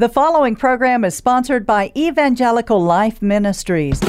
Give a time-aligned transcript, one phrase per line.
[0.00, 4.00] The following program is sponsored by Evangelical Life Ministries.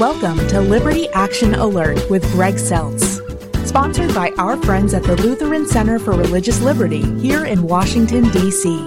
[0.00, 3.20] Welcome to Liberty Action Alert with Greg Seltz.
[3.66, 8.86] Sponsored by our friends at the Lutheran Center for Religious Liberty here in Washington, D.C.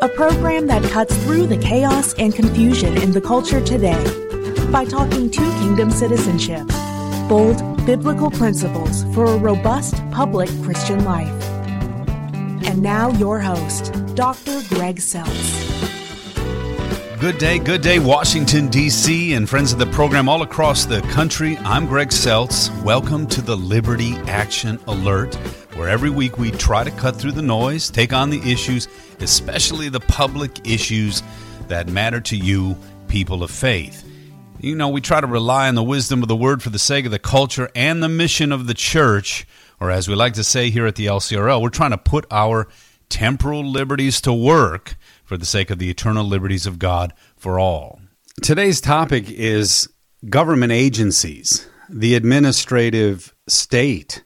[0.00, 4.02] A program that cuts through the chaos and confusion in the culture today
[4.72, 6.66] by talking to kingdom citizenship,
[7.28, 11.44] bold biblical principles for a robust public Christian life.
[12.66, 14.62] And now, your host, Dr.
[14.68, 15.60] Greg Seltz.
[17.18, 21.56] Good day, good day, Washington, D.C., and friends of the program all across the country.
[21.64, 22.70] I'm Greg Seltz.
[22.84, 25.34] Welcome to the Liberty Action Alert,
[25.74, 28.86] where every week we try to cut through the noise, take on the issues,
[29.18, 31.24] especially the public issues
[31.66, 32.76] that matter to you,
[33.08, 34.08] people of faith.
[34.60, 37.04] You know, we try to rely on the wisdom of the word for the sake
[37.04, 39.44] of the culture and the mission of the church,
[39.80, 42.68] or as we like to say here at the LCRL, we're trying to put our
[43.08, 48.00] temporal liberties to work for the sake of the eternal liberties of God for all.
[48.42, 49.88] Today's topic is
[50.28, 54.24] government agencies, the administrative state,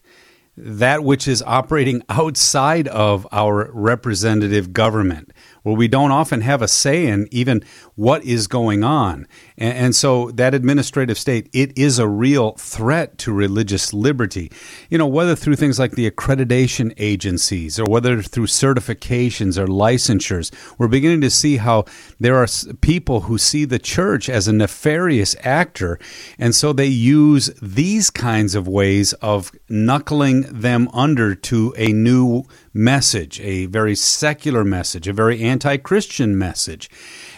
[0.57, 6.69] that which is operating outside of our representative government where we don't often have a
[6.69, 7.63] say in even
[7.95, 9.27] what is going on.
[9.59, 14.51] And, and, so that administrative state, it is a real threat to religious liberty.
[14.89, 20.53] You know, whether through things like the accreditation agencies or whether through certifications or licensures,
[20.79, 21.85] we're beginning to see how
[22.21, 22.47] there are
[22.81, 25.99] people who see the church as a nefarious actor.
[26.39, 32.45] And so they use these kinds of ways of knuckling them under to a new
[32.73, 36.89] message, a very secular message, a very anti Christian message.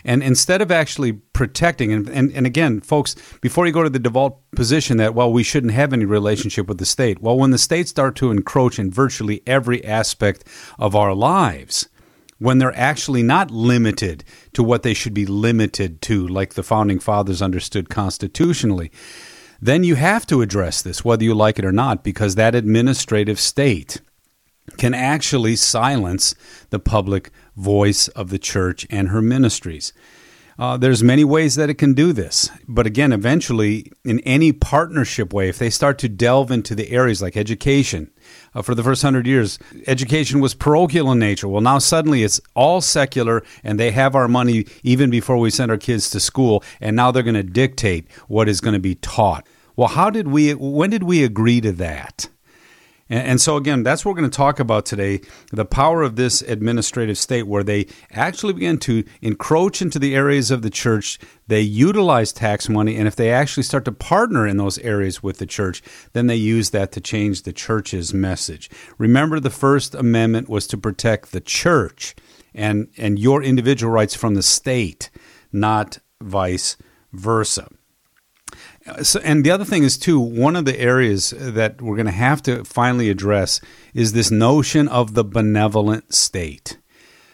[0.05, 3.98] And instead of actually protecting, and, and, and again, folks, before you go to the
[3.98, 7.59] default position that, well, we shouldn't have any relationship with the state, well, when the
[7.59, 10.45] state start to encroach in virtually every aspect
[10.79, 11.89] of our lives,
[12.39, 16.98] when they're actually not limited to what they should be limited to, like the founding
[16.98, 18.91] fathers understood constitutionally,
[19.61, 23.39] then you have to address this, whether you like it or not, because that administrative
[23.39, 24.01] state
[24.77, 26.35] can actually silence
[26.70, 29.92] the public voice of the church and her ministries.
[30.58, 35.33] Uh, there's many ways that it can do this, but again, eventually, in any partnership
[35.33, 38.11] way, if they start to delve into the areas like education,
[38.55, 41.48] uh, for the first hundred years, education was parochial in nature.
[41.48, 45.70] Well, now suddenly it's all secular, and they have our money even before we send
[45.70, 48.97] our kids to school, and now they're going to dictate what is going to be
[48.97, 49.47] taught.
[49.77, 50.53] Well, how did we?
[50.53, 52.29] When did we agree to that?
[53.13, 55.21] And, so, again, that's what we're going to talk about today
[55.53, 60.53] the power of this administrative state where they actually begin to encroach into the areas
[60.53, 61.19] of the church.
[61.48, 65.39] They utilize tax money, and if they actually start to partner in those areas with
[65.39, 65.83] the church,
[66.13, 68.71] then they use that to change the church's message.
[68.97, 72.15] Remember, the First Amendment was to protect the church
[72.55, 75.11] and, and your individual rights from the state,
[75.53, 76.77] not vice
[77.13, 77.69] versa.
[79.02, 82.13] So, and the other thing is too one of the areas that we're going to
[82.13, 83.61] have to finally address
[83.92, 86.79] is this notion of the benevolent state,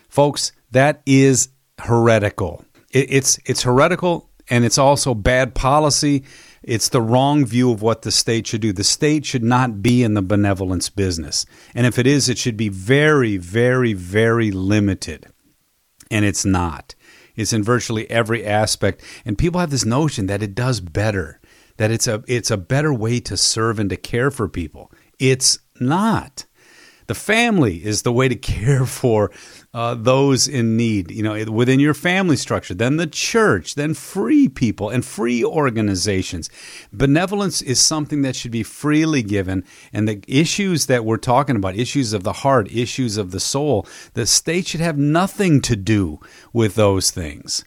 [0.09, 0.53] folks.
[0.73, 2.65] That is heretical.
[2.91, 6.25] It, it's it's heretical, and it's also bad policy.
[6.65, 8.73] It's the wrong view of what the state should do.
[8.73, 11.47] The state should not be in the benevolence business,
[11.77, 15.27] and if it is, it should be very, very, very limited,
[16.11, 16.96] and it's not.
[17.37, 19.03] It's in virtually every aspect.
[19.25, 21.41] And people have this notion that it does better,
[21.77, 24.91] that it's a it's a better way to serve and to care for people.
[25.19, 26.47] It's not.
[27.07, 29.31] The family is the way to care for
[29.77, 34.49] uh, those in need, you know, within your family structure, then the church, then free
[34.49, 36.49] people and free organizations.
[36.95, 39.63] Benevolence is something that should be freely given.
[39.93, 43.87] And the issues that we're talking about, issues of the heart, issues of the soul,
[44.15, 46.21] the state should have nothing to do
[46.55, 47.63] with those things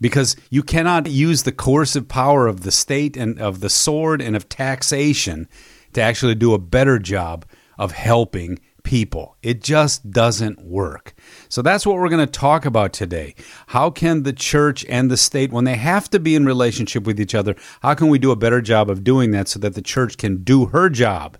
[0.00, 4.34] because you cannot use the coercive power of the state and of the sword and
[4.34, 5.48] of taxation
[5.92, 7.46] to actually do a better job
[7.78, 9.36] of helping people.
[9.42, 11.12] It just doesn't work.
[11.48, 13.34] So that's what we're going to talk about today.
[13.66, 17.18] How can the church and the state, when they have to be in relationship with
[17.20, 19.82] each other, how can we do a better job of doing that so that the
[19.82, 21.36] church can do her job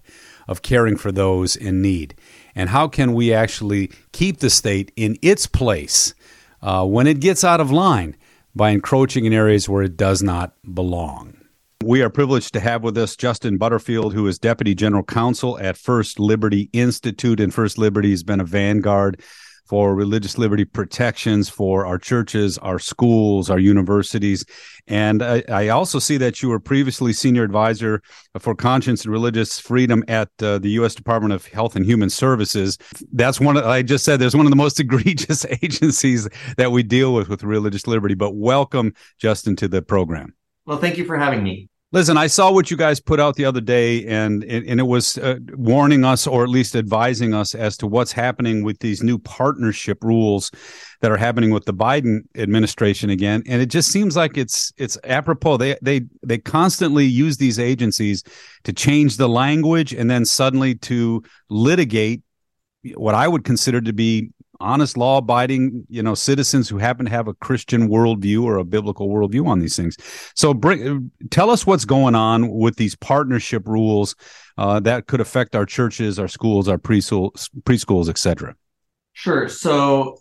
[0.48, 2.16] of caring for those in need?
[2.56, 6.14] And how can we actually keep the state in its place
[6.62, 8.16] uh, when it gets out of line
[8.56, 11.35] by encroaching in areas where it does not belong?
[11.86, 15.76] We are privileged to have with us Justin Butterfield, who is Deputy General Counsel at
[15.76, 17.38] First Liberty Institute.
[17.38, 19.22] And First Liberty has been a vanguard
[19.66, 24.44] for religious liberty protections for our churches, our schools, our universities.
[24.88, 28.02] And I, I also see that you were previously senior advisor
[28.36, 30.96] for conscience and religious freedom at uh, the U.S.
[30.96, 32.78] Department of Health and Human Services.
[33.12, 36.82] That's one, of, I just said, there's one of the most egregious agencies that we
[36.82, 38.16] deal with with religious liberty.
[38.16, 40.34] But welcome, Justin, to the program.
[40.64, 41.68] Well, thank you for having me.
[41.92, 45.18] Listen, I saw what you guys put out the other day, and and it was
[45.18, 49.18] uh, warning us, or at least advising us, as to what's happening with these new
[49.18, 50.50] partnership rules
[51.00, 53.44] that are happening with the Biden administration again.
[53.46, 55.58] And it just seems like it's it's apropos.
[55.58, 58.24] They they they constantly use these agencies
[58.64, 62.22] to change the language, and then suddenly to litigate
[62.94, 64.30] what I would consider to be
[64.66, 68.64] honest law abiding you know citizens who happen to have a christian worldview or a
[68.64, 69.96] biblical worldview on these things.
[70.34, 74.14] So bring, tell us what's going on with these partnership rules
[74.58, 78.54] uh, that could affect our churches our schools our preschools preschools etc
[79.12, 79.48] sure.
[79.48, 80.18] So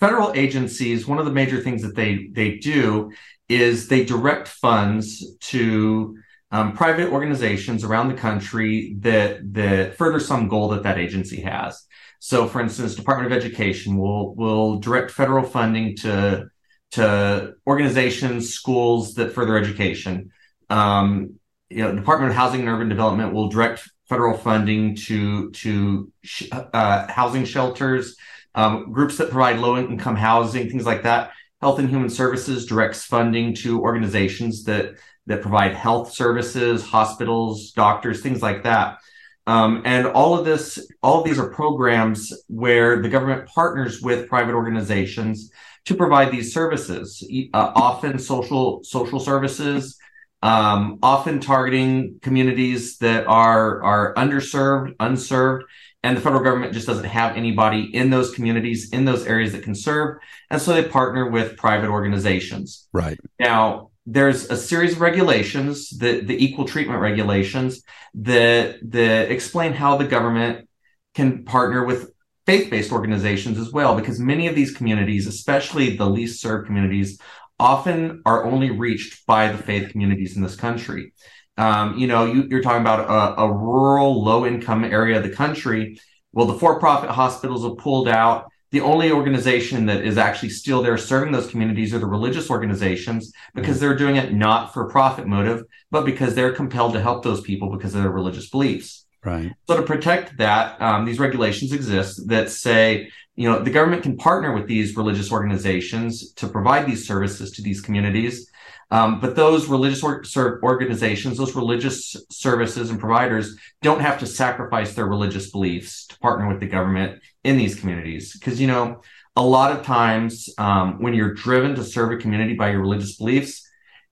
[0.00, 3.12] federal agencies one of the major things that they they do
[3.48, 6.16] is they direct funds to
[6.50, 11.86] um, private organizations around the country that that further some goal that that agency has
[12.24, 16.48] so, for instance, Department of Education will will direct federal funding to
[16.92, 20.30] to organizations, schools that further education.
[20.70, 26.12] Um, you know, Department of Housing and Urban Development will direct federal funding to to
[26.22, 28.14] sh- uh, housing shelters,
[28.54, 31.32] um, groups that provide low income housing, things like that.
[31.60, 34.94] Health and Human Services directs funding to organizations that
[35.26, 38.98] that provide health services, hospitals, doctors, things like that.
[39.46, 44.28] Um, and all of this, all of these are programs where the government partners with
[44.28, 45.50] private organizations
[45.86, 49.98] to provide these services, uh, often social social services,
[50.42, 55.64] um, often targeting communities that are are underserved, unserved,
[56.02, 59.62] and the federal government just doesn't have anybody in those communities in those areas that
[59.62, 60.18] can serve,
[60.50, 62.88] and so they partner with private organizations.
[62.92, 67.82] Right now, there's a series of regulations, the, the equal treatment regulations,
[68.14, 70.68] that, that explain how the government
[71.14, 72.10] can partner with
[72.46, 77.20] faith-based organizations as well, because many of these communities, especially the least served communities,
[77.58, 81.12] often are only reached by the faith communities in this country.
[81.56, 86.00] Um, you know, you, are talking about a, a rural, low-income area of the country.
[86.32, 90.96] Well, the for-profit hospitals have pulled out the only organization that is actually still there
[90.96, 95.64] serving those communities are the religious organizations because they're doing it not for profit motive,
[95.90, 99.06] but because they're compelled to help those people because of their religious beliefs.
[99.22, 99.52] Right.
[99.68, 104.16] So to protect that, um, these regulations exist that say, you know, the government can
[104.16, 108.50] partner with these religious organizations to provide these services to these communities.
[108.90, 114.94] Um, but those religious or- organizations, those religious services and providers don't have to sacrifice
[114.94, 118.32] their religious beliefs to partner with the government in these communities.
[118.32, 119.02] Because, you know,
[119.36, 123.16] a lot of times um, when you're driven to serve a community by your religious
[123.16, 123.68] beliefs,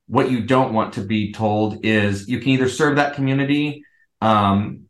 [0.07, 3.85] what you don't want to be told is you can either serve that community
[4.21, 4.87] um,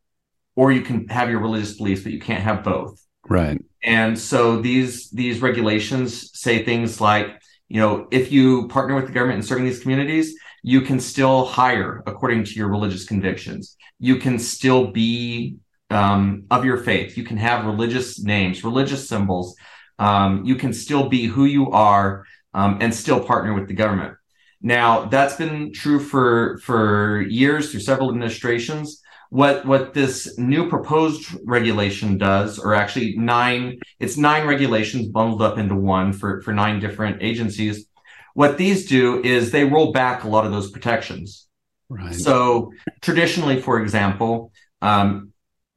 [0.57, 3.01] or you can have your religious beliefs, but you can't have both.
[3.29, 3.63] Right.
[3.83, 9.13] And so these these regulations say things like, you know, if you partner with the
[9.13, 13.77] government in serving these communities, you can still hire according to your religious convictions.
[13.99, 15.57] You can still be
[15.91, 17.17] um, of your faith.
[17.17, 19.57] You can have religious names, religious symbols.
[19.99, 24.15] Um, you can still be who you are um, and still partner with the government.
[24.63, 29.01] Now, that's been true for for years through several administrations.
[29.31, 35.57] What what this new proposed regulation does, or actually nine, it's nine regulations bundled up
[35.57, 37.87] into one for for nine different agencies.
[38.35, 41.47] What these do is they roll back a lot of those protections.
[41.89, 42.15] Right.
[42.15, 45.30] So traditionally, for example, um,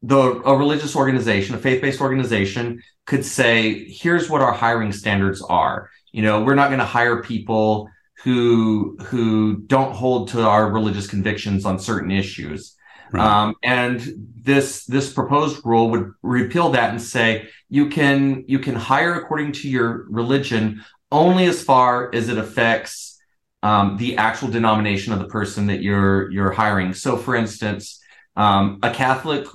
[0.03, 5.89] the a religious organization, a faith-based organization could say, here's what our hiring standards are.
[6.11, 7.89] You know, we're not going to hire people
[8.23, 12.75] who who don't hold to our religious convictions on certain issues.
[13.11, 13.23] Right.
[13.23, 14.01] Um, and
[14.35, 19.53] this this proposed rule would repeal that and say you can you can hire according
[19.53, 23.19] to your religion only as far as it affects
[23.61, 26.93] um, the actual denomination of the person that you're you're hiring.
[26.93, 28.01] So, for instance,
[28.35, 29.47] um, a Catholic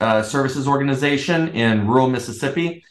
[0.00, 2.84] uh, services organization in rural Mississippi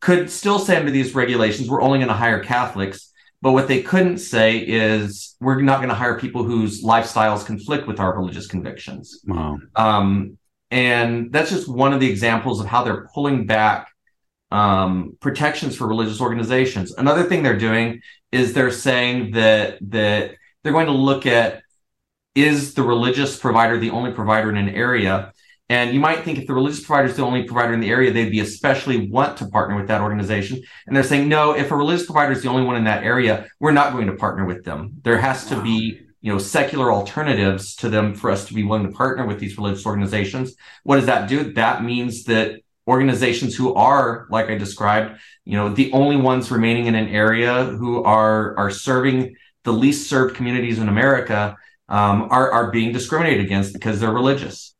[0.00, 3.12] could still say under these regulations, we're only going to hire Catholics.
[3.42, 7.86] But what they couldn't say is we're not going to hire people whose lifestyles conflict
[7.86, 9.20] with our religious convictions.
[9.26, 9.58] Wow.
[9.76, 10.38] Um,
[10.70, 13.88] and that's just one of the examples of how they're pulling back
[14.50, 16.92] um, protections for religious organizations.
[16.92, 18.02] Another thing they're doing
[18.32, 21.62] is they're saying that that they're going to look at
[22.34, 25.32] is the religious provider the only provider in an area
[25.70, 28.10] And you might think if the religious provider is the only provider in the area,
[28.12, 30.60] they'd be especially want to partner with that organization.
[30.88, 33.46] And they're saying, no, if a religious provider is the only one in that area,
[33.60, 34.94] we're not going to partner with them.
[35.04, 38.84] There has to be, you know, secular alternatives to them for us to be willing
[38.84, 40.56] to partner with these religious organizations.
[40.82, 41.52] What does that do?
[41.52, 46.86] That means that organizations who are, like I described, you know, the only ones remaining
[46.86, 51.56] in an area who are are serving the least served communities in America
[51.88, 54.74] um, are are being discriminated against because they're religious.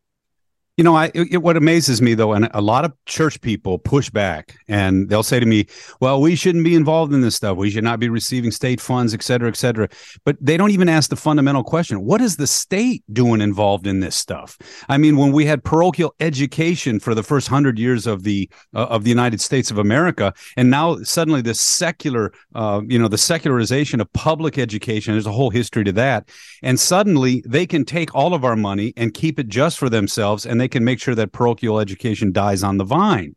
[0.81, 4.09] You know, I it, what amazes me though, and a lot of church people push
[4.09, 5.67] back, and they'll say to me,
[6.01, 7.59] "Well, we shouldn't be involved in this stuff.
[7.59, 9.91] We should not be receiving state funds, et cetera, et cetera."
[10.25, 14.01] But they don't even ask the fundamental question: What is the state doing involved in
[14.01, 14.57] this stuff?
[14.89, 18.87] I mean, when we had parochial education for the first hundred years of the uh,
[18.87, 23.19] of the United States of America, and now suddenly the secular, uh, you know, the
[23.19, 25.13] secularization of public education.
[25.13, 26.31] There's a whole history to that,
[26.63, 30.47] and suddenly they can take all of our money and keep it just for themselves,
[30.47, 33.35] and they can make sure that parochial education dies on the vine.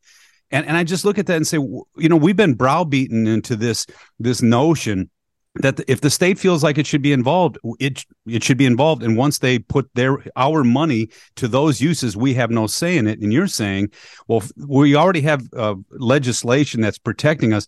[0.52, 3.56] And, and I just look at that and say, you know, we've been browbeaten into
[3.56, 3.88] this
[4.20, 5.10] this notion
[5.56, 9.04] that if the state feels like it should be involved, it it should be involved.
[9.04, 13.08] And once they put their our money to those uses, we have no say in
[13.08, 13.20] it.
[13.20, 13.92] And you're saying,
[14.28, 17.68] well, we already have uh, legislation that's protecting us.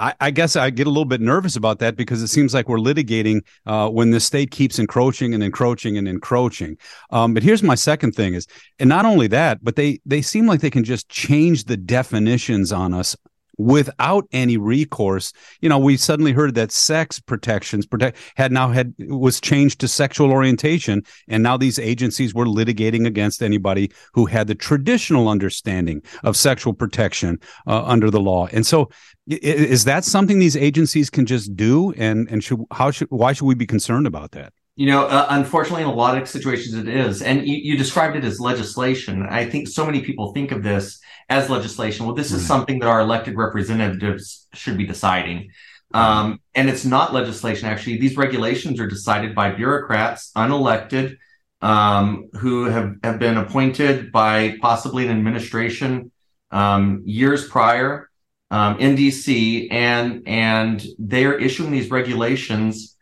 [0.00, 2.68] I, I, guess I get a little bit nervous about that because it seems like
[2.68, 6.78] we're litigating uh, when the state keeps encroaching and encroaching and encroaching.
[7.10, 8.46] Um, but here's my second thing is,
[8.78, 12.72] and not only that, but they they seem like they can just change the definitions
[12.72, 13.14] on us
[13.60, 15.32] without any recourse.
[15.60, 19.88] You know, we suddenly heard that sex protections protect had now had was changed to
[19.88, 26.02] sexual orientation, and now these agencies were litigating against anybody who had the traditional understanding
[26.24, 28.46] of sexual protection uh, under the law.
[28.52, 28.90] And so,
[29.26, 31.92] is that something these agencies can just do?
[31.92, 34.52] And and should how should why should we be concerned about that?
[34.80, 37.20] You know, uh, unfortunately, in a lot of situations, it is.
[37.20, 39.26] And you, you, described it as legislation.
[39.28, 42.06] I think so many people think of this as legislation.
[42.06, 45.50] Well, this is something that our elected representatives should be deciding.
[45.92, 47.98] Um, and it's not legislation, actually.
[47.98, 51.18] These regulations are decided by bureaucrats, unelected,
[51.60, 56.10] um, who have, have been appointed by possibly an administration
[56.52, 58.08] um, years prior
[58.50, 59.70] um, in DC.
[59.70, 62.96] And, and they're issuing these regulations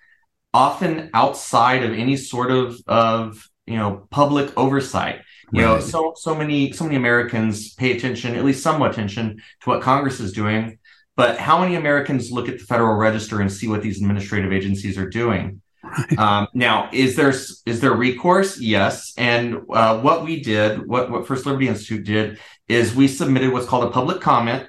[0.59, 5.21] often outside of any sort of of you know public oversight.
[5.53, 5.75] You right.
[5.75, 9.81] know, so so many so many Americans pay attention, at least somewhat attention, to what
[9.83, 10.79] Congress is doing.
[11.17, 14.99] But how many Americans look at the Federal Register and see what these administrative agencies
[14.99, 15.63] are doing?
[15.83, 16.19] Right.
[16.19, 18.61] Um, now, is there is there recourse?
[18.61, 19.15] Yes.
[19.17, 23.67] And uh, what we did, what what First Liberty Institute did, is we submitted what's
[23.67, 24.69] called a public comment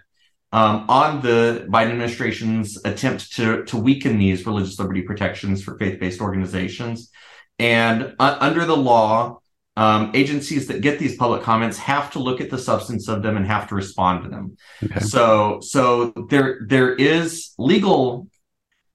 [0.52, 6.00] um, on the Biden administration's attempt to, to weaken these religious liberty protections for faith
[6.00, 7.12] based organizations.
[7.60, 9.40] And uh, under the law,
[9.76, 13.38] um, agencies that get these public comments have to look at the substance of them
[13.38, 14.58] and have to respond to them.
[14.84, 15.00] Okay.
[15.00, 18.28] So, so there there is legal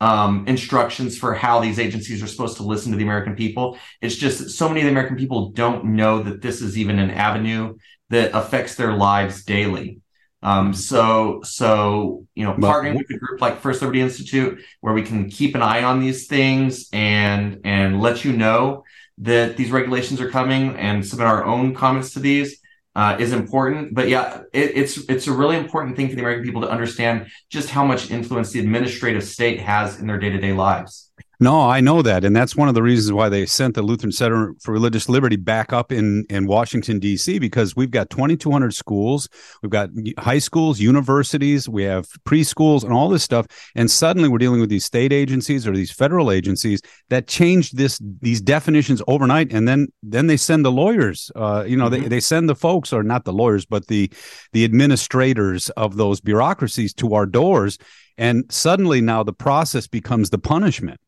[0.00, 3.78] um, instructions for how these agencies are supposed to listen to the American people.
[4.02, 6.98] It's just that so many of the American people don't know that this is even
[6.98, 7.76] an avenue
[8.10, 10.00] that affects their lives daily.
[10.44, 15.02] Um, so, so you know, partnering with a group like First Liberty Institute, where we
[15.02, 18.84] can keep an eye on these things and and let you know
[19.18, 22.60] that these regulations are coming and submit our own comments to these
[22.94, 23.94] uh, is important.
[23.94, 27.28] But yeah, it, it's it's a really important thing for the American people to understand
[27.48, 31.10] just how much influence the administrative state has in their day to day lives.
[31.40, 34.12] No, I know that, and that's one of the reasons why they sent the Lutheran
[34.12, 37.38] Center for Religious Liberty back up in in Washington D.C.
[37.38, 39.28] because we've got 2,200 schools,
[39.62, 44.38] we've got high schools, universities, we have preschools, and all this stuff, and suddenly we're
[44.38, 49.52] dealing with these state agencies or these federal agencies that changed this these definitions overnight,
[49.52, 52.02] and then then they send the lawyers, uh, you know, mm-hmm.
[52.02, 54.10] they they send the folks, or not the lawyers, but the
[54.52, 57.76] the administrators of those bureaucracies to our doors,
[58.16, 61.00] and suddenly now the process becomes the punishment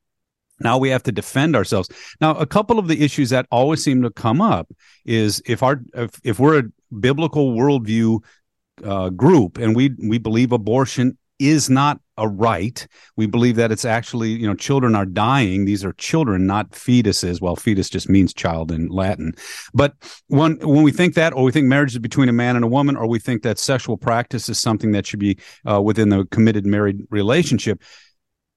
[0.60, 1.88] now we have to defend ourselves.
[2.20, 4.72] Now, a couple of the issues that always seem to come up
[5.04, 6.64] is if our if, if we're a
[7.00, 8.22] biblical worldview
[8.84, 12.86] uh, group and we we believe abortion is not a right.
[13.16, 15.66] We believe that it's actually, you know, children are dying.
[15.66, 17.40] These are children, not fetuses.
[17.40, 19.34] Well, fetus just means child in Latin.
[19.74, 19.94] But
[20.28, 22.68] when when we think that, or we think marriage is between a man and a
[22.68, 25.38] woman, or we think that sexual practice is something that should be
[25.70, 27.82] uh, within the committed married relationship,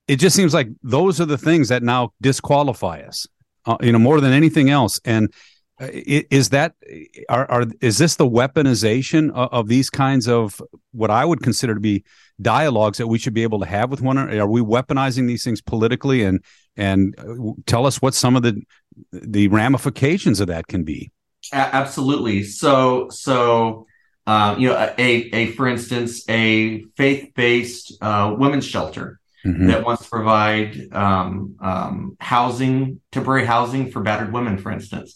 [0.10, 3.28] it just seems like those are the things that now disqualify us,
[3.66, 5.00] uh, you know, more than anything else.
[5.06, 5.32] And
[5.80, 6.74] uh, is that
[7.30, 10.60] are, are is this the weaponization of, of, these kinds of
[10.94, 12.04] what I would consider to be
[12.42, 14.42] dialogues that we should be able to have with one another?
[14.42, 16.24] Are we weaponizing these things politically?
[16.24, 16.44] And
[16.75, 18.60] and uh, tell us what some of the
[19.12, 21.12] the ramifications of that can be.
[21.54, 22.44] Absolutely.
[22.44, 23.86] So, so
[24.25, 29.67] um, you know, a, a for instance, a faith-based uh, women's shelter mm-hmm.
[29.67, 35.15] that wants to provide um, um, housing, temporary housing for battered women, for instance,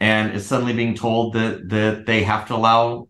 [0.00, 3.08] and is suddenly being told that that they have to allow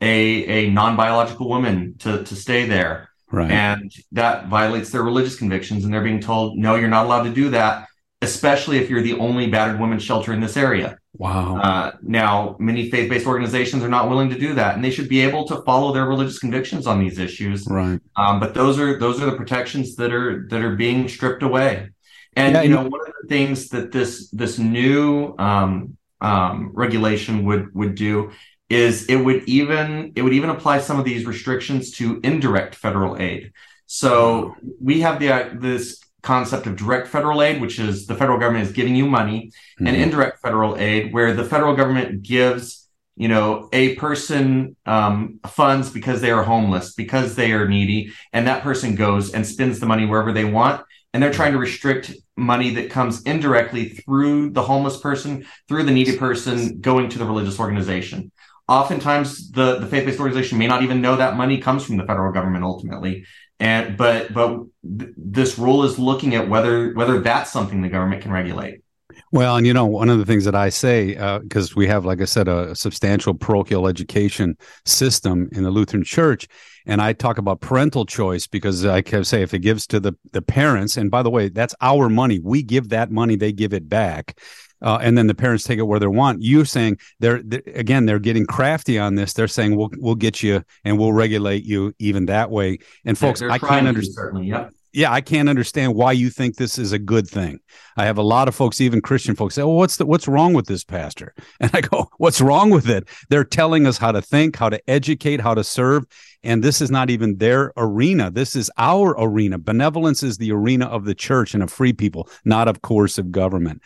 [0.00, 3.50] a a non-biological woman to to stay there, right.
[3.50, 7.30] and that violates their religious convictions, and they're being told, no, you're not allowed to
[7.32, 7.88] do that
[8.20, 10.98] especially if you're the only battered women shelter in this area.
[11.18, 11.56] Wow.
[11.56, 15.08] Uh, now, many faith based organizations are not willing to do that, and they should
[15.08, 17.66] be able to follow their religious convictions on these issues.
[17.66, 18.00] Right.
[18.14, 21.90] Um, but those are those are the protections that are that are being stripped away.
[22.36, 27.44] And yeah, you know, one of the things that this this new um, um, regulation
[27.44, 28.30] would would do
[28.70, 33.20] is it would even it would even apply some of these restrictions to indirect federal
[33.20, 33.52] aid.
[33.86, 38.38] So we have the uh, this concept of direct federal aid, which is the federal
[38.38, 39.86] government is giving you money, mm-hmm.
[39.86, 45.90] and indirect federal aid, where the federal government gives you know a person um, funds
[45.90, 49.86] because they are homeless, because they are needy, and that person goes and spends the
[49.86, 50.84] money wherever they want.
[51.14, 55.90] And they're trying to restrict money that comes indirectly through the homeless person, through the
[55.90, 58.30] needy person going to the religious organization
[58.68, 62.32] oftentimes the, the faith-based organization may not even know that money comes from the federal
[62.32, 63.24] government ultimately
[63.60, 64.64] and but but
[64.98, 68.82] th- this rule is looking at whether whether that's something the government can regulate
[69.30, 72.04] well, and you know, one of the things that I say, because uh, we have,
[72.04, 76.46] like I said, a, a, substantial parochial education system in the Lutheran Church,
[76.86, 80.14] and I talk about parental choice because I can say if it gives to the
[80.32, 82.40] the parents, and by the way, that's our money.
[82.42, 84.38] We give that money, they give it back
[84.82, 86.42] uh, and then the parents take it where they want.
[86.42, 89.32] You're saying they're, they're, again they're getting crafty on this.
[89.32, 92.78] They're saying we'll we'll get you and we'll regulate you even that way.
[93.04, 94.14] And folks, I can't understand.
[94.14, 94.70] Certainly, yeah.
[94.98, 97.60] Yeah, I can't understand why you think this is a good thing.
[97.96, 100.54] I have a lot of folks, even Christian folks, say, "Well, what's the, what's wrong
[100.54, 103.06] with this pastor?" And I go, "What's wrong with it?
[103.28, 106.04] They're telling us how to think, how to educate, how to serve,
[106.42, 108.32] and this is not even their arena.
[108.32, 109.56] This is our arena.
[109.56, 113.82] Benevolence is the arena of the church and of free people, not of coercive government.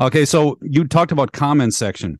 [0.00, 2.18] Okay, so you talked about comment section.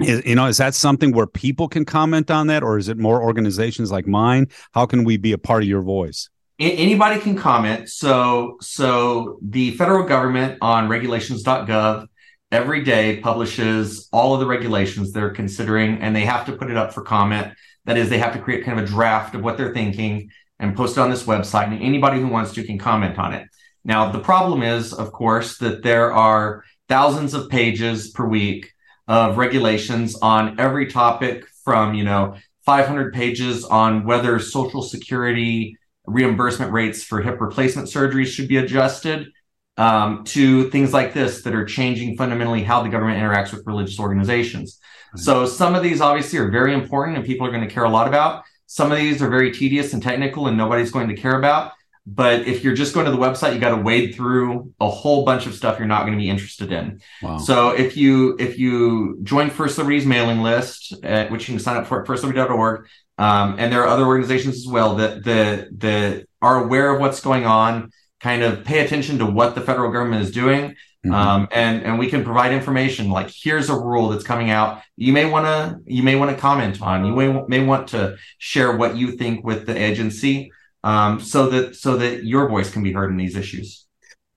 [0.00, 2.98] Is, you know, is that something where people can comment on that, or is it
[2.98, 4.48] more organizations like mine?
[4.72, 6.28] How can we be a part of your voice?
[6.58, 7.88] Anybody can comment.
[7.88, 12.06] So, so the federal government on regulations.gov
[12.52, 16.76] every day publishes all of the regulations they're considering, and they have to put it
[16.76, 17.52] up for comment
[17.86, 20.76] that is, they have to create kind of a draft of what they're thinking and
[20.76, 23.48] post it on this website, and anybody who wants to can comment on it.
[23.84, 28.72] Now, the problem is, of course, that there are thousands of pages per week
[29.06, 35.76] of regulations on every topic from, you know, 500 pages on whether social security
[36.06, 39.28] reimbursement rates for hip replacement surgeries should be adjusted
[39.76, 43.98] um, to things like this that are changing fundamentally how the government interacts with religious
[43.98, 44.78] organizations.
[45.16, 47.88] So some of these obviously are very important and people are going to care a
[47.88, 48.44] lot about.
[48.66, 51.72] Some of these are very tedious and technical and nobody's going to care about.
[52.06, 55.24] But if you're just going to the website, you got to wade through a whole
[55.24, 57.00] bunch of stuff you're not going to be interested in.
[57.22, 57.38] Wow.
[57.38, 61.76] So if you if you join First Liberty's mailing list, at, which you can sign
[61.76, 62.86] up for at firstliberty.org,
[63.16, 67.20] um, and there are other organizations as well that that that are aware of what's
[67.20, 67.90] going on,
[68.20, 71.14] kind of pay attention to what the federal government is doing Mm-hmm.
[71.14, 74.80] Um, and and we can provide information like here's a rule that's coming out.
[74.96, 77.04] You may want to you may want to comment on.
[77.04, 80.50] You may may want to share what you think with the agency,
[80.84, 83.86] um, so that so that your voice can be heard in these issues.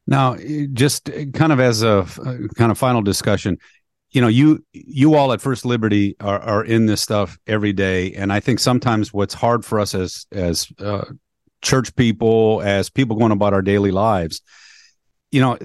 [0.08, 0.38] Now,
[0.72, 2.08] just kind of as a
[2.56, 3.58] kind of final discussion,
[4.12, 8.14] you know, you you all at First Liberty are, are in this stuff every day,
[8.14, 11.06] and I think sometimes what's hard for us as as uh,
[11.62, 14.42] church people, as people going about our daily lives,
[15.32, 15.58] you know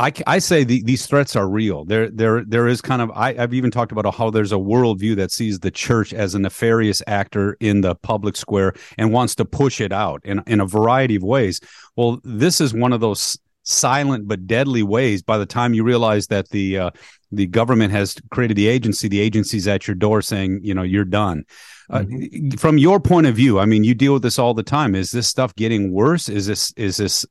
[0.00, 1.84] I, I say the, these threats are real.
[1.84, 3.10] There, there, there is kind of.
[3.10, 6.38] I, have even talked about how there's a worldview that sees the church as a
[6.38, 10.66] nefarious actor in the public square and wants to push it out in in a
[10.66, 11.60] variety of ways.
[11.96, 15.22] Well, this is one of those silent but deadly ways.
[15.22, 16.90] By the time you realize that the uh,
[17.30, 21.04] the government has created the agency, the agency's at your door saying, you know, you're
[21.04, 21.44] done.
[21.90, 22.50] Uh, mm-hmm.
[22.52, 24.94] from your point of view, I mean, you deal with this all the time.
[24.94, 26.30] Is this stuff getting worse?
[26.30, 27.26] Is this is this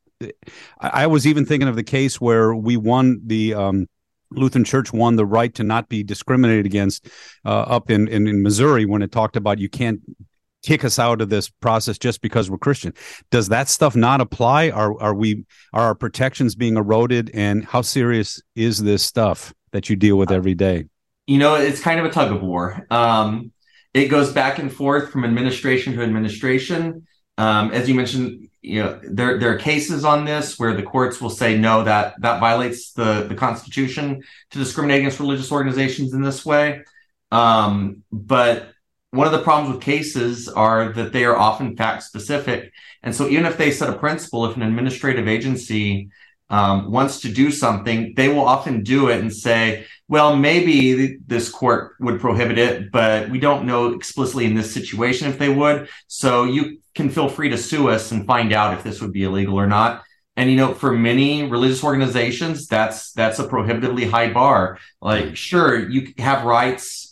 [0.79, 3.88] I was even thinking of the case where we won the um,
[4.32, 7.08] Lutheran Church won the right to not be discriminated against
[7.45, 10.01] uh, up in, in, in Missouri when it talked about you can't
[10.62, 12.93] kick us out of this process just because we're Christian.
[13.32, 14.69] Does that stuff not apply?
[14.69, 17.32] Are are we are our protections being eroded?
[17.34, 20.86] And how serious is this stuff that you deal with every day?
[21.27, 22.86] You know, it's kind of a tug of war.
[22.89, 23.51] Um,
[23.93, 27.08] it goes back and forth from administration to administration.
[27.38, 31.22] Um, as you mentioned, you know there there are cases on this where the courts
[31.22, 36.22] will say no that that violates the the constitution to discriminate against religious organizations in
[36.22, 36.84] this way
[37.32, 38.69] Um, but
[39.12, 42.72] one of the problems with cases are that they are often fact specific.
[43.04, 46.10] And so even if they set a principle, if an administrative agency
[46.49, 51.49] um, wants to do something, they will often do it and say, well, maybe this
[51.49, 55.88] court would prohibit it, but we don't know explicitly in this situation if they would.
[56.07, 59.23] So you can feel free to sue us and find out if this would be
[59.23, 60.03] illegal or not.
[60.35, 64.79] And you know, for many religious organizations, that's that's a prohibitively high bar.
[65.01, 67.09] Like, sure, you have rights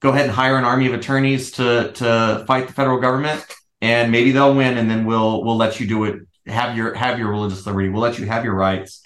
[0.00, 3.44] go ahead and hire an army of attorneys to to fight the federal government,
[3.80, 6.20] and maybe they'll win, and then we'll we'll let you do it.
[6.48, 7.88] Have your have your religious liberty.
[7.88, 9.02] We'll let you have your rights,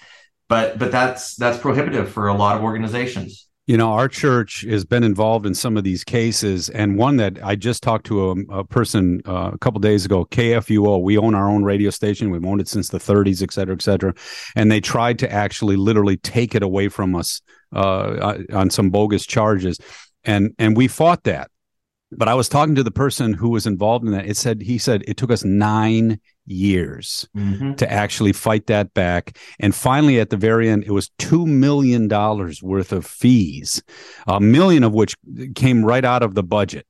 [0.49, 3.47] but but that's that's prohibitive for a lot of organizations.
[3.65, 7.39] You know, our church has been involved in some of these cases, and one that
[7.41, 10.25] I just talked to a, a person uh, a couple days ago.
[10.25, 12.29] KFUO, we own our own radio station.
[12.29, 14.13] We've owned it since the 30s, et cetera, et cetera.
[14.57, 17.41] And they tried to actually literally take it away from us
[17.73, 19.79] uh, on some bogus charges
[20.23, 21.49] and and we fought that
[22.17, 24.25] but i was talking to the person who was involved in that.
[24.25, 27.73] It said he said it took us nine years mm-hmm.
[27.75, 29.37] to actually fight that back.
[29.59, 33.81] And finally at the very end it was two million dollars worth of fees
[34.27, 35.15] a million of which
[35.55, 36.85] came right out of the budget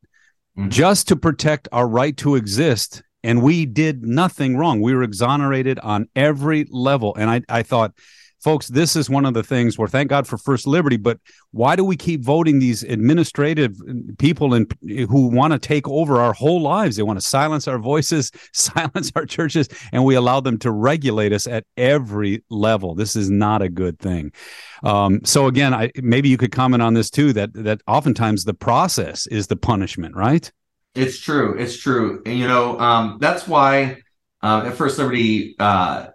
[0.58, 0.70] mm-hmm.
[0.70, 3.04] just to protect our right to exist.
[3.26, 4.82] And we did nothing wrong.
[4.82, 7.16] We were exonerated on every level.
[7.16, 7.94] And i, I thought
[8.44, 11.18] folks, this is one of the things where thank God for First Liberty, but
[11.52, 13.78] why do we keep voting these administrative
[14.20, 16.98] people and who want to take over our whole lives?
[16.98, 21.32] They want to silence our voices, silence our churches, and we allow them to regulate
[21.32, 22.96] us at every level.
[22.96, 24.34] This is not a good thing.
[24.84, 27.32] Um, so again, I, maybe you could comment on this too.
[27.32, 30.52] That that oftentimes the process is the punishment, right?
[30.96, 31.58] It's true.
[31.58, 32.22] It's true.
[32.26, 34.02] And, you know, um, that's why
[34.42, 35.56] uh, at First Liberty.
[35.58, 36.08] Uh,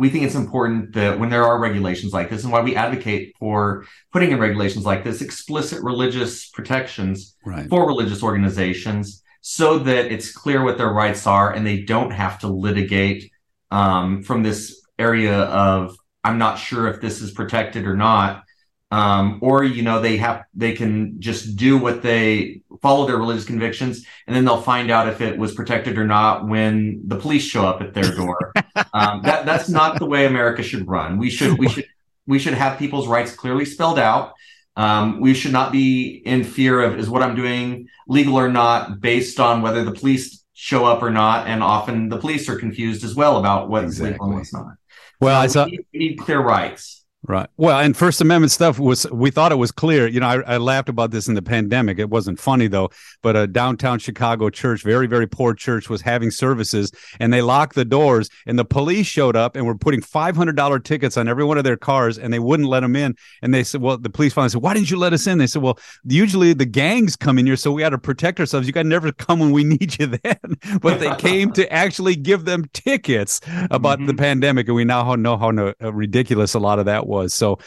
[0.00, 3.34] we think it's important that when there are regulations like this and why we advocate
[3.38, 7.68] for putting in regulations like this explicit religious protections right.
[7.68, 12.38] for religious organizations so that it's clear what their rights are and they don't have
[12.38, 13.30] to litigate
[13.70, 18.42] um, from this area of i'm not sure if this is protected or not
[18.90, 23.44] um, or you know they have they can just do what they follow their religious
[23.44, 27.42] convictions and then they'll find out if it was protected or not when the police
[27.42, 28.52] show up at their door
[28.92, 31.18] um, that that's not the way america should run.
[31.18, 31.86] We should we should
[32.26, 34.32] we should have people's rights clearly spelled out.
[34.76, 39.00] Um, we should not be in fear of is what i'm doing legal or not
[39.00, 41.46] based on whether the police show up or not.
[41.46, 44.12] And often the police are confused as well about what's exactly.
[44.12, 44.74] legal and what's not.
[45.20, 47.50] Well so I saw- we need, we need clear rights Right.
[47.58, 50.08] Well, and First Amendment stuff was, we thought it was clear.
[50.08, 51.98] You know, I, I, laughed about this in the pandemic.
[51.98, 52.88] It wasn't funny though,
[53.22, 57.74] but a downtown Chicago church, very, very poor church, was having services and they locked
[57.74, 61.58] the doors and the police showed up and were putting $500 tickets on every one
[61.58, 63.14] of their cars and they wouldn't let them in.
[63.42, 65.36] And they said, well, the police finally said, why didn't you let us in?
[65.36, 68.66] They said, well, usually the gangs come in here, so we had to protect ourselves.
[68.66, 70.56] You got to never come when we need you then.
[70.80, 74.06] but they came to actually give them tickets about mm-hmm.
[74.06, 74.68] the pandemic.
[74.68, 75.50] And we now know how
[75.90, 77.34] ridiculous a lot of that was.
[77.34, 77.58] So,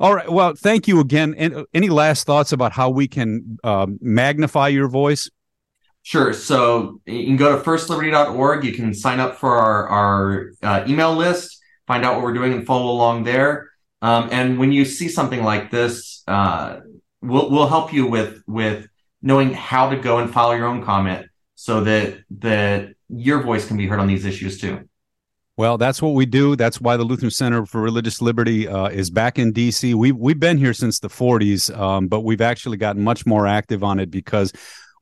[0.00, 0.30] all right.
[0.30, 1.34] Well, thank you again.
[1.36, 5.28] And any last thoughts about how we can um, magnify your voice?
[6.02, 6.32] Sure.
[6.32, 8.64] So you can go to firstliberty.org.
[8.64, 12.52] You can sign up for our, our uh, email list, find out what we're doing,
[12.52, 13.70] and follow along there.
[14.00, 16.80] Um, and when you see something like this, uh,
[17.20, 18.88] we'll we'll help you with with
[19.22, 23.76] knowing how to go and file your own comment so that that your voice can
[23.76, 24.88] be heard on these issues too.
[25.58, 26.56] Well, that's what we do.
[26.56, 29.94] That's why the Lutheran Center for Religious Liberty uh, is back in DC.
[29.94, 33.84] We've we've been here since the 40s, um, but we've actually gotten much more active
[33.84, 34.52] on it because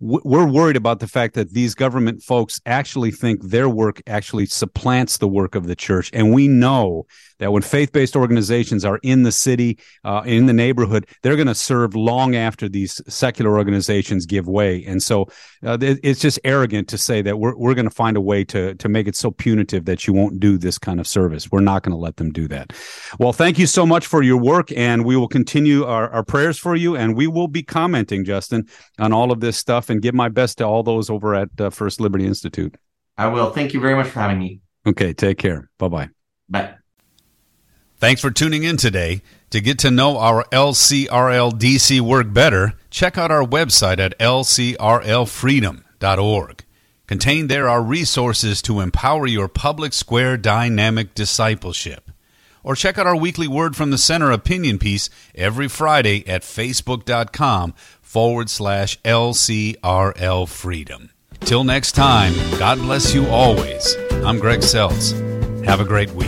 [0.00, 5.18] we're worried about the fact that these government folks actually think their work actually supplants
[5.18, 7.06] the work of the church, and we know
[7.38, 11.54] that when faith-based organizations are in the city, uh, in the neighborhood, they're going to
[11.54, 14.84] serve long after these secular organizations give way.
[14.84, 15.26] And so
[15.64, 18.74] uh, it's just arrogant to say that we're, we're going to find a way to,
[18.74, 21.50] to make it so punitive that you won't do this kind of service.
[21.50, 22.74] We're not going to let them do that.
[23.18, 26.58] Well, thank you so much for your work, and we will continue our, our prayers
[26.58, 30.14] for you, and we will be commenting, Justin, on all of this stuff and give
[30.14, 32.76] my best to all those over at uh, First Liberty Institute.
[33.18, 33.50] I will.
[33.50, 34.61] Thank you very much for having me.
[34.87, 35.68] Okay, take care.
[35.79, 36.09] Bye-bye.
[36.48, 36.74] Bye.
[37.98, 39.20] Thanks for tuning in today.
[39.50, 46.64] To get to know our LCRLDC work better, check out our website at lcrlfreedom.org.
[47.07, 52.11] Contained there are resources to empower your public square dynamic discipleship.
[52.62, 57.74] Or check out our weekly Word from the Center opinion piece every Friday at facebook.com
[58.11, 61.11] forward slash LCRL Freedom.
[61.38, 63.94] Till next time, God bless you always.
[64.25, 65.14] I'm Greg Seltz.
[65.64, 66.27] Have a great week.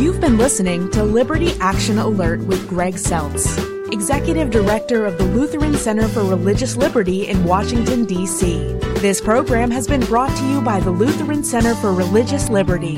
[0.00, 3.46] You've been listening to Liberty Action Alert with Greg Seltz.
[3.92, 8.58] Executive Director of the Lutheran Center for Religious Liberty in Washington, D.C.
[8.98, 12.96] This program has been brought to you by the Lutheran Center for Religious Liberty.